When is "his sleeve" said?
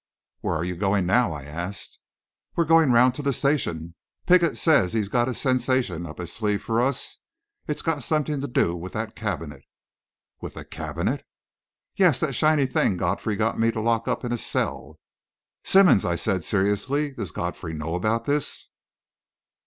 6.17-6.63